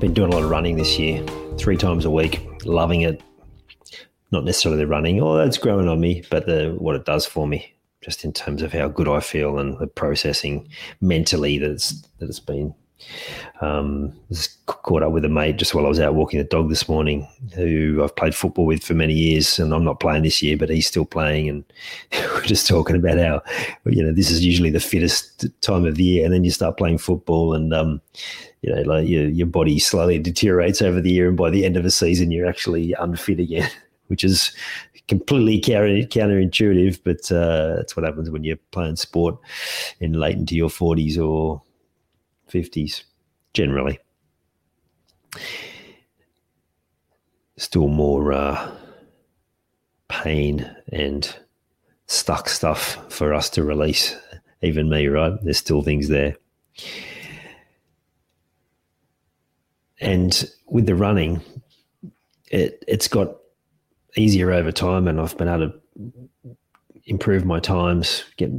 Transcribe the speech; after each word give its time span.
Been 0.00 0.12
doing 0.12 0.32
a 0.32 0.34
lot 0.34 0.42
of 0.42 0.50
running 0.50 0.76
this 0.76 0.98
year, 0.98 1.24
three 1.56 1.76
times 1.76 2.04
a 2.04 2.10
week, 2.10 2.46
loving 2.64 3.02
it. 3.02 3.22
Not 4.32 4.44
necessarily 4.44 4.78
the 4.78 4.86
running, 4.86 5.20
oh, 5.22 5.38
it's 5.38 5.56
growing 5.56 5.88
on 5.88 6.00
me, 6.00 6.24
but 6.30 6.46
the 6.46 6.74
what 6.78 6.96
it 6.96 7.06
does 7.06 7.24
for 7.24 7.46
me, 7.46 7.72
just 8.02 8.24
in 8.24 8.32
terms 8.32 8.60
of 8.60 8.72
how 8.72 8.88
good 8.88 9.08
I 9.08 9.20
feel 9.20 9.58
and 9.58 9.78
the 9.78 9.86
processing 9.86 10.68
mentally 11.00 11.58
that 11.58 11.70
it's 11.70 12.02
that 12.18 12.28
it's 12.28 12.40
been. 12.40 12.74
Um, 13.60 14.12
just 14.30 14.64
caught 14.66 15.02
up 15.02 15.12
with 15.12 15.24
a 15.24 15.28
mate 15.28 15.56
just 15.56 15.74
while 15.74 15.86
I 15.86 15.88
was 15.88 16.00
out 16.00 16.14
walking 16.14 16.38
the 16.38 16.44
dog 16.44 16.68
this 16.68 16.88
morning, 16.88 17.28
who 17.54 18.02
I've 18.02 18.16
played 18.16 18.34
football 18.34 18.66
with 18.66 18.82
for 18.82 18.94
many 18.94 19.14
years, 19.14 19.58
and 19.58 19.72
I'm 19.72 19.84
not 19.84 20.00
playing 20.00 20.24
this 20.24 20.42
year, 20.42 20.56
but 20.56 20.70
he's 20.70 20.86
still 20.86 21.04
playing, 21.04 21.48
and 21.48 21.64
we're 22.12 22.42
just 22.42 22.66
talking 22.66 22.96
about 22.96 23.18
how 23.18 23.42
you 23.86 24.02
know 24.02 24.12
this 24.12 24.30
is 24.30 24.44
usually 24.44 24.70
the 24.70 24.80
fittest 24.80 25.46
time 25.60 25.86
of 25.86 25.94
the 25.96 26.04
year, 26.04 26.24
and 26.24 26.34
then 26.34 26.44
you 26.44 26.50
start 26.50 26.76
playing 26.76 26.98
football, 26.98 27.54
and 27.54 27.72
um, 27.72 28.00
you 28.62 28.74
know, 28.74 28.82
like 28.82 29.06
your 29.06 29.28
your 29.28 29.46
body 29.46 29.78
slowly 29.78 30.18
deteriorates 30.18 30.82
over 30.82 31.00
the 31.00 31.10
year, 31.10 31.28
and 31.28 31.36
by 31.36 31.50
the 31.50 31.64
end 31.64 31.76
of 31.76 31.84
a 31.84 31.90
season, 31.90 32.30
you're 32.30 32.48
actually 32.48 32.94
unfit 32.98 33.38
again, 33.38 33.70
which 34.08 34.24
is 34.24 34.54
completely 35.06 35.60
counter, 35.60 36.06
counterintuitive. 36.06 37.00
But 37.04 37.30
uh, 37.30 37.76
that's 37.76 37.96
what 37.96 38.04
happens 38.04 38.30
when 38.30 38.44
you're 38.44 38.58
playing 38.72 38.96
sport 38.96 39.36
in 40.00 40.14
late 40.14 40.36
into 40.36 40.56
your 40.56 40.70
40s 40.70 41.18
or 41.18 41.62
50s, 42.50 43.04
generally. 43.52 43.98
Still 47.56 47.88
more 47.88 48.32
uh, 48.32 48.72
pain 50.08 50.74
and 50.92 51.36
stuck 52.06 52.48
stuff 52.48 52.98
for 53.12 53.32
us 53.34 53.50
to 53.50 53.62
release. 53.62 54.16
Even 54.62 54.88
me, 54.88 55.06
right? 55.06 55.32
There's 55.42 55.58
still 55.58 55.82
things 55.82 56.08
there. 56.08 56.36
And 60.00 60.50
with 60.66 60.86
the 60.86 60.94
running, 60.94 61.40
it 62.50 62.84
it's 62.88 63.08
got 63.08 63.36
easier 64.16 64.52
over 64.52 64.72
time, 64.72 65.08
and 65.08 65.20
I've 65.20 65.36
been 65.36 65.48
able 65.48 65.70
to 65.70 66.56
improve 67.06 67.44
my 67.44 67.60
times, 67.60 68.24
get 68.36 68.50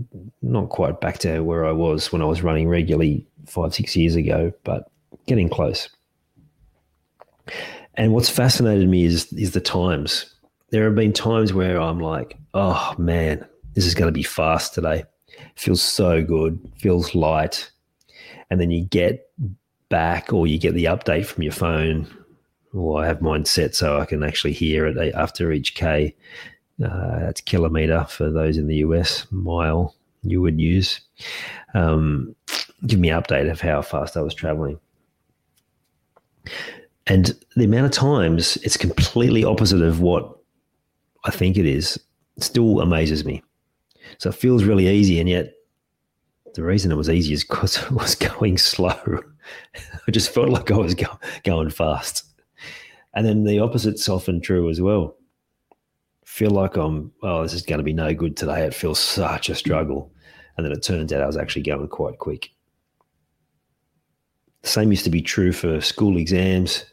not 0.41 0.69
quite 0.69 1.01
back 1.01 1.17
to 1.19 1.41
where 1.41 1.65
I 1.65 1.71
was 1.71 2.11
when 2.11 2.21
I 2.21 2.25
was 2.25 2.43
running 2.43 2.67
regularly 2.67 3.25
five, 3.47 3.73
six 3.73 3.95
years 3.95 4.15
ago, 4.15 4.51
but 4.63 4.89
getting 5.27 5.49
close. 5.49 5.89
And 7.95 8.13
what's 8.13 8.29
fascinated 8.29 8.89
me 8.89 9.05
is 9.05 9.31
is 9.33 9.51
the 9.51 9.61
times. 9.61 10.33
There 10.69 10.85
have 10.85 10.95
been 10.95 11.13
times 11.13 11.53
where 11.53 11.79
I'm 11.79 11.99
like, 11.99 12.37
oh 12.53 12.93
man, 12.97 13.45
this 13.73 13.85
is 13.85 13.93
going 13.93 14.07
to 14.07 14.11
be 14.11 14.23
fast 14.23 14.73
today. 14.73 15.05
Feels 15.55 15.81
so 15.81 16.23
good, 16.23 16.59
feels 16.77 17.15
light. 17.15 17.71
And 18.49 18.59
then 18.59 18.71
you 18.71 18.85
get 18.85 19.29
back 19.89 20.33
or 20.33 20.47
you 20.47 20.57
get 20.57 20.73
the 20.73 20.85
update 20.85 21.25
from 21.25 21.43
your 21.43 21.51
phone 21.51 22.07
or 22.73 23.01
I 23.01 23.07
have 23.07 23.21
mine 23.21 23.45
set 23.45 23.75
so 23.75 23.99
I 23.99 24.05
can 24.05 24.23
actually 24.23 24.53
hear 24.53 24.85
it 24.85 25.15
after 25.15 25.51
each 25.51 25.75
K. 25.75 26.15
Uh, 26.83 27.19
that's 27.19 27.41
kilometer 27.41 28.05
for 28.09 28.29
those 28.29 28.57
in 28.57 28.67
the 28.67 28.77
US, 28.77 29.25
mile 29.31 29.95
you 30.23 30.41
would 30.41 30.59
use. 30.59 30.99
Um, 31.73 32.35
give 32.85 32.99
me 32.99 33.09
an 33.09 33.21
update 33.21 33.49
of 33.49 33.61
how 33.61 33.81
fast 33.81 34.17
I 34.17 34.21
was 34.21 34.33
traveling. 34.33 34.79
And 37.07 37.37
the 37.55 37.65
amount 37.65 37.85
of 37.85 37.91
times 37.91 38.57
it's 38.57 38.77
completely 38.77 39.43
opposite 39.43 39.81
of 39.81 40.01
what 40.01 40.37
I 41.23 41.31
think 41.31 41.57
it 41.57 41.65
is 41.65 41.99
still 42.39 42.81
amazes 42.81 43.23
me. 43.23 43.43
So 44.17 44.29
it 44.29 44.35
feels 44.35 44.63
really 44.63 44.87
easy, 44.87 45.19
and 45.19 45.29
yet 45.29 45.53
the 46.53 46.63
reason 46.63 46.91
it 46.91 46.95
was 46.95 47.09
easy 47.09 47.33
is 47.33 47.43
because 47.43 47.77
I 47.89 47.93
was 47.93 48.15
going 48.15 48.57
slow. 48.57 49.21
I 50.07 50.11
just 50.11 50.33
felt 50.33 50.49
like 50.49 50.71
I 50.71 50.77
was 50.77 50.95
go- 50.95 51.19
going 51.43 51.69
fast. 51.69 52.23
And 53.13 53.25
then 53.25 53.43
the 53.45 53.59
opposite's 53.59 54.09
often 54.09 54.41
true 54.41 54.69
as 54.69 54.81
well. 54.81 55.15
Feel 56.35 56.51
like 56.51 56.75
I'm, 56.75 57.13
oh, 57.23 57.43
this 57.43 57.53
is 57.53 57.61
going 57.61 57.77
to 57.77 57.83
be 57.85 57.93
no 57.93 58.13
good 58.13 58.35
today. 58.35 58.65
It 58.65 58.73
feels 58.73 58.99
such 58.99 59.47
a 59.47 59.55
struggle. 59.55 60.11
And 60.57 60.65
then 60.65 60.73
it 60.73 60.83
turns 60.83 61.13
out 61.13 61.21
I 61.21 61.27
was 61.27 61.37
actually 61.37 61.61
going 61.61 61.87
quite 61.87 62.19
quick. 62.19 62.49
The 64.61 64.67
same 64.67 64.91
used 64.91 65.05
to 65.05 65.09
be 65.09 65.21
true 65.21 65.53
for 65.53 65.79
school 65.79 66.17
exams. 66.17 66.83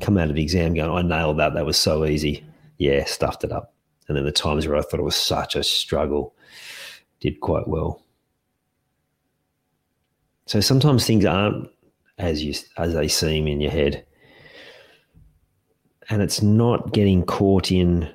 Come 0.00 0.18
out 0.18 0.28
of 0.28 0.36
the 0.36 0.42
exam 0.44 0.74
going, 0.74 0.88
I 0.88 1.02
nailed 1.02 1.40
that. 1.40 1.54
That 1.54 1.66
was 1.66 1.76
so 1.76 2.04
easy. 2.06 2.46
Yeah, 2.78 3.04
stuffed 3.04 3.42
it 3.42 3.50
up. 3.50 3.74
And 4.06 4.16
then 4.16 4.24
the 4.24 4.30
times 4.30 4.68
where 4.68 4.76
I 4.76 4.82
thought 4.82 5.00
it 5.00 5.02
was 5.02 5.16
such 5.16 5.56
a 5.56 5.64
struggle, 5.64 6.36
did 7.18 7.40
quite 7.40 7.66
well. 7.66 8.04
So 10.46 10.60
sometimes 10.60 11.04
things 11.04 11.24
aren't 11.24 11.68
as 12.18 12.44
you 12.44 12.54
as 12.76 12.94
they 12.94 13.08
seem 13.08 13.48
in 13.48 13.60
your 13.60 13.72
head. 13.72 14.06
And 16.08 16.22
it's 16.22 16.40
not 16.40 16.92
getting 16.92 17.24
caught 17.24 17.72
in 17.72 18.08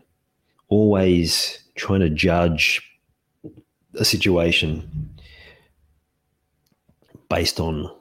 always 0.69 1.59
trying 1.75 2.01
to 2.01 2.09
judge 2.09 2.81
a 3.95 4.05
situation 4.05 5.15
based 7.29 7.59
on 7.59 7.91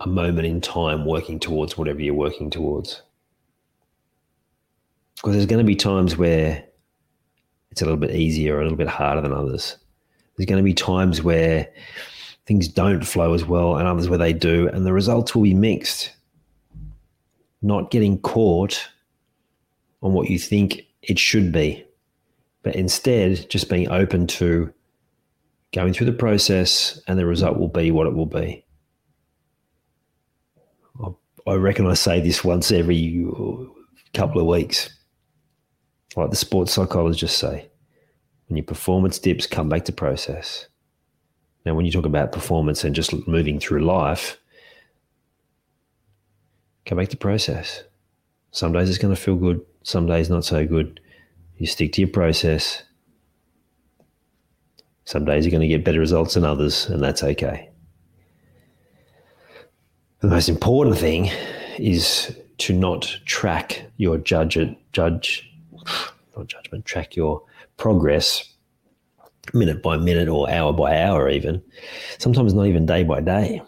a 0.00 0.06
moment 0.06 0.46
in 0.46 0.60
time 0.60 1.04
working 1.04 1.38
towards 1.38 1.78
whatever 1.78 2.00
you're 2.00 2.14
working 2.14 2.50
towards. 2.50 3.02
Because 5.16 5.32
there's 5.32 5.46
going 5.46 5.64
to 5.64 5.66
be 5.66 5.76
times 5.76 6.16
where 6.16 6.64
it's 7.70 7.80
a 7.80 7.84
little 7.84 7.98
bit 7.98 8.14
easier 8.14 8.56
or 8.56 8.60
a 8.60 8.62
little 8.62 8.76
bit 8.76 8.88
harder 8.88 9.22
than 9.22 9.32
others. 9.32 9.76
There's 10.36 10.46
going 10.46 10.58
to 10.58 10.64
be 10.64 10.74
times 10.74 11.22
where 11.22 11.68
things 12.44 12.68
don't 12.68 13.04
flow 13.04 13.32
as 13.32 13.44
well 13.44 13.76
and 13.76 13.88
others 13.88 14.08
where 14.08 14.18
they 14.18 14.32
do, 14.32 14.68
and 14.68 14.84
the 14.84 14.92
results 14.92 15.34
will 15.34 15.42
be 15.42 15.54
mixed. 15.54 16.12
Not 17.62 17.90
getting 17.90 18.18
caught 18.18 18.88
on 20.06 20.12
what 20.12 20.30
you 20.30 20.38
think 20.38 20.86
it 21.02 21.18
should 21.18 21.50
be, 21.52 21.84
but 22.62 22.76
instead 22.76 23.50
just 23.50 23.68
being 23.68 23.90
open 23.90 24.26
to 24.28 24.72
going 25.72 25.92
through 25.92 26.06
the 26.06 26.12
process 26.12 27.00
and 27.06 27.18
the 27.18 27.26
result 27.26 27.58
will 27.58 27.68
be 27.68 27.90
what 27.90 28.06
it 28.06 28.14
will 28.14 28.26
be. 28.26 28.64
I 31.48 31.54
reckon 31.54 31.86
I 31.86 31.94
say 31.94 32.20
this 32.20 32.42
once 32.42 32.72
every 32.72 33.24
couple 34.14 34.40
of 34.40 34.46
weeks. 34.46 34.90
Like 36.16 36.30
the 36.30 36.36
sports 36.36 36.72
psychologists 36.72 37.38
say, 37.38 37.68
when 38.48 38.56
your 38.56 38.64
performance 38.64 39.18
dips, 39.18 39.46
come 39.46 39.68
back 39.68 39.84
to 39.84 39.92
process. 39.92 40.66
Now, 41.64 41.74
when 41.74 41.84
you 41.84 41.92
talk 41.92 42.06
about 42.06 42.32
performance 42.32 42.84
and 42.84 42.94
just 42.94 43.12
moving 43.28 43.60
through 43.60 43.84
life, 43.84 44.38
come 46.84 46.98
back 46.98 47.08
to 47.08 47.16
process. 47.16 47.82
Some 48.50 48.72
days 48.72 48.88
it's 48.88 48.98
going 48.98 49.14
to 49.14 49.20
feel 49.20 49.36
good, 49.36 49.60
some 49.86 50.04
days 50.04 50.28
not 50.28 50.44
so 50.44 50.66
good. 50.66 50.98
You 51.58 51.66
stick 51.68 51.92
to 51.92 52.00
your 52.00 52.10
process. 52.10 52.82
Some 55.04 55.24
days 55.24 55.44
you're 55.44 55.52
going 55.52 55.60
to 55.60 55.68
get 55.68 55.84
better 55.84 56.00
results 56.00 56.34
than 56.34 56.44
others, 56.44 56.88
and 56.88 57.00
that's 57.00 57.22
okay. 57.22 57.70
The 60.22 60.26
most 60.26 60.48
important 60.48 60.98
thing 60.98 61.30
is 61.78 62.36
to 62.58 62.72
not 62.72 63.16
track 63.26 63.84
your 63.96 64.18
judge, 64.18 64.58
judge, 64.92 65.48
not 66.36 66.48
judgment, 66.48 66.84
track 66.84 67.14
your 67.14 67.44
progress 67.76 68.54
minute 69.54 69.84
by 69.84 69.96
minute 69.96 70.28
or 70.28 70.50
hour 70.50 70.72
by 70.72 71.00
hour, 71.00 71.30
even, 71.30 71.62
sometimes 72.18 72.54
not 72.54 72.66
even 72.66 72.86
day 72.86 73.04
by 73.04 73.20
day, 73.20 73.62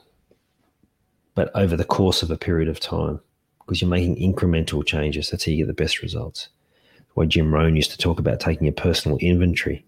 but 1.37 1.53
over 1.55 1.76
the 1.76 1.85
course 1.85 2.25
of 2.25 2.32
a 2.32 2.37
period 2.37 2.69
of 2.69 2.81
time. 2.81 3.21
Because 3.69 3.82
you're 3.82 3.91
making 3.91 4.17
incremental 4.17 4.85
changes. 4.85 5.29
That's 5.29 5.44
how 5.44 5.50
you 5.50 5.59
get 5.59 5.67
the 5.67 5.75
best 5.75 6.00
results. 6.00 6.49
Why 7.12 7.26
Jim 7.26 7.53
Rohn 7.53 7.76
used 7.76 7.91
to 7.91 7.99
talk 7.99 8.19
about 8.19 8.41
taking 8.41 8.67
a 8.67 8.73
personal 8.73 9.19
inventory. 9.19 9.85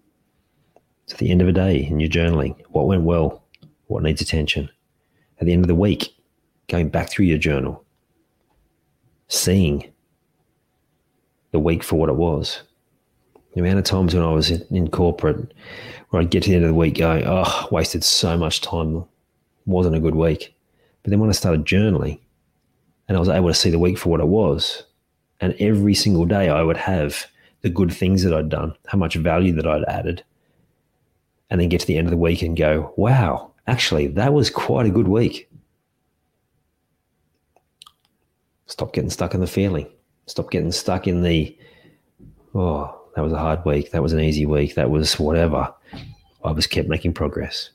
At 1.11 1.17
the 1.17 1.31
end 1.31 1.41
of 1.41 1.49
a 1.49 1.53
day 1.53 1.87
in 1.87 1.99
your 1.99 2.11
journaling. 2.11 2.61
What 2.69 2.87
went 2.87 3.05
well? 3.05 3.43
What 3.87 4.03
needs 4.03 4.21
attention? 4.21 4.69
At 5.41 5.47
the 5.47 5.55
end 5.55 5.65
of 5.65 5.69
the 5.69 5.75
week, 5.75 6.15
going 6.69 6.91
back 6.91 7.09
through 7.09 7.25
your 7.25 7.39
journal, 7.39 7.83
seeing 9.29 9.91
the 11.53 11.59
week 11.59 11.83
for 11.83 11.97
what 11.97 12.11
it 12.11 12.17
was. 12.17 12.61
The 13.55 13.61
amount 13.61 13.79
of 13.79 13.85
times 13.85 14.15
when 14.15 14.23
I 14.23 14.31
was 14.31 14.51
in, 14.51 14.63
in 14.71 14.91
corporate 14.91 15.55
where 16.11 16.21
I'd 16.21 16.31
get 16.31 16.43
to 16.43 16.51
the 16.51 16.57
end 16.57 16.65
of 16.67 16.69
the 16.69 16.75
week 16.75 16.99
going, 16.99 17.25
oh, 17.27 17.67
wasted 17.71 18.05
so 18.05 18.37
much 18.37 18.61
time, 18.61 19.07
wasn't 19.65 19.97
a 19.97 20.01
good 20.01 20.17
week. 20.17 20.55
But 21.03 21.11
then 21.11 21.19
when 21.19 21.31
I 21.31 21.33
started 21.33 21.65
journaling, 21.65 22.21
and 23.11 23.17
I 23.17 23.19
was 23.21 23.29
able 23.29 23.49
to 23.49 23.55
see 23.55 23.71
the 23.71 23.79
week 23.81 23.99
for 23.99 24.09
what 24.09 24.21
it 24.21 24.29
was. 24.29 24.85
And 25.41 25.57
every 25.59 25.95
single 25.95 26.27
day 26.27 26.49
I 26.49 26.63
would 26.63 26.77
have 26.77 27.27
the 27.63 27.69
good 27.69 27.93
things 27.93 28.23
that 28.23 28.33
I'd 28.33 28.49
done, 28.49 28.73
how 28.87 28.99
much 28.99 29.17
value 29.17 29.53
that 29.55 29.67
I'd 29.67 29.83
added, 29.89 30.23
and 31.51 31.61
then 31.61 31.69
get 31.69 31.81
to 31.81 31.89
the 31.89 31.99
end 31.99 32.07
of 32.07 32.13
the 32.13 32.17
week 32.17 32.41
and 32.41 32.57
go, 32.57 32.95
wow, 32.97 33.51
actually, 33.67 34.07
that 34.07 34.33
was 34.33 34.49
quite 34.49 34.87
a 34.87 34.91
good 34.91 35.09
week. 35.09 35.51
Stop 38.67 38.93
getting 38.93 39.11
stuck 39.11 39.35
in 39.35 39.41
the 39.41 39.49
feeling. 39.49 39.89
Stop 40.27 40.53
getting 40.53 40.71
stuck 40.71 41.09
in 41.09 41.23
the, 41.23 41.59
oh, 42.55 42.97
that 43.17 43.23
was 43.23 43.33
a 43.33 43.39
hard 43.39 43.65
week. 43.65 43.91
That 43.91 44.05
was 44.05 44.13
an 44.13 44.21
easy 44.21 44.47
week. 44.47 44.77
That 44.77 44.91
was 44.91 45.19
whatever. 45.19 45.75
I 46.45 46.53
was 46.53 46.69
kept 46.69 46.89
making 46.89 47.15
progress. 47.15 47.71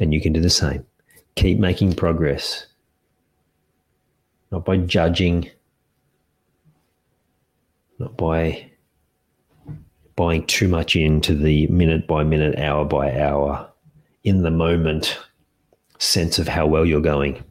And 0.00 0.12
you 0.12 0.20
can 0.20 0.32
do 0.32 0.40
the 0.40 0.50
same. 0.50 0.84
Keep 1.36 1.60
making 1.60 1.94
progress 1.94 2.66
not 4.50 4.64
by 4.64 4.76
judging, 4.78 5.50
not 7.98 8.16
by 8.16 8.70
buying 10.14 10.46
too 10.46 10.68
much 10.68 10.96
into 10.96 11.34
the 11.34 11.66
minute 11.66 12.06
by 12.06 12.24
minute, 12.24 12.58
hour 12.58 12.84
by 12.84 13.20
hour, 13.20 13.68
in 14.24 14.42
the 14.42 14.50
moment 14.50 15.18
sense 15.98 16.38
of 16.38 16.48
how 16.48 16.66
well 16.66 16.84
you're 16.84 17.00
going, 17.00 17.42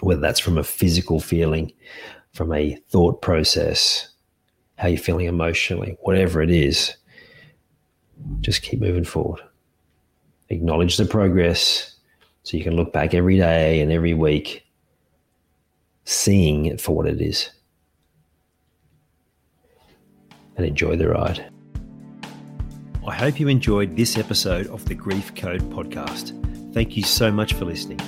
whether 0.00 0.20
that's 0.20 0.40
from 0.40 0.58
a 0.58 0.64
physical 0.64 1.20
feeling, 1.20 1.72
from 2.32 2.52
a 2.52 2.76
thought 2.88 3.20
process, 3.20 4.08
how 4.76 4.88
you're 4.88 4.98
feeling 4.98 5.26
emotionally, 5.26 5.96
whatever 6.00 6.42
it 6.42 6.50
is, 6.50 6.96
just 8.40 8.62
keep 8.62 8.80
moving 8.80 9.04
forward. 9.04 9.40
Acknowledge 10.50 10.96
the 10.96 11.04
progress 11.04 11.96
so 12.42 12.56
you 12.56 12.64
can 12.64 12.76
look 12.76 12.92
back 12.92 13.12
every 13.12 13.36
day 13.36 13.80
and 13.80 13.92
every 13.92 14.14
week 14.14 14.64
seeing 16.08 16.64
it 16.64 16.80
for 16.80 16.96
what 16.96 17.06
it 17.06 17.20
is. 17.20 17.50
And 20.56 20.64
enjoy 20.64 20.96
the 20.96 21.08
ride. 21.08 21.52
I 23.06 23.14
hope 23.14 23.38
you 23.38 23.48
enjoyed 23.48 23.94
this 23.94 24.16
episode 24.16 24.68
of 24.68 24.86
the 24.86 24.94
Grief 24.94 25.34
Code 25.34 25.60
podcast. 25.70 26.32
Thank 26.72 26.96
you 26.96 27.02
so 27.02 27.30
much 27.30 27.52
for 27.52 27.66
listening. 27.66 28.00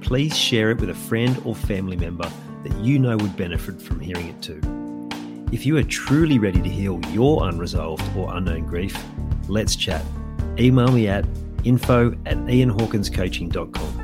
Please 0.00 0.34
share 0.36 0.70
it 0.70 0.80
with 0.80 0.88
a 0.88 0.94
friend 0.94 1.40
or 1.44 1.54
family 1.54 1.96
member 1.96 2.30
that 2.62 2.74
you 2.78 2.98
know 2.98 3.18
would 3.18 3.36
benefit 3.36 3.80
from 3.80 4.00
hearing 4.00 4.28
it 4.28 4.40
too. 4.40 4.60
If 5.52 5.66
you 5.66 5.76
are 5.76 5.82
truly 5.82 6.38
ready 6.38 6.62
to 6.62 6.68
heal 6.68 6.98
your 7.12 7.46
unresolved 7.46 8.16
or 8.16 8.34
unknown 8.34 8.66
grief, 8.66 8.96
let's 9.48 9.76
chat. 9.76 10.02
Email 10.58 10.90
me 10.90 11.08
at 11.08 11.26
info 11.62 12.12
at 12.24 12.38
ianhawkinscoaching.com. 12.38 14.03